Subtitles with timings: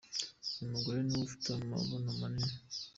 [0.57, 2.53] Uyu mugore niwe ufite amabuno manini.